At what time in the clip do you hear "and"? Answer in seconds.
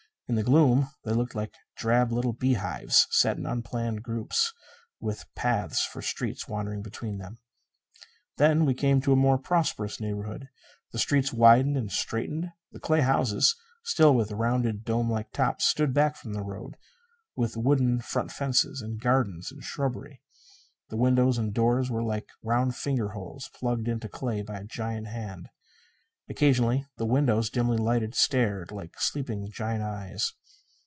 11.75-11.91, 18.81-19.01, 19.51-19.61, 21.37-21.53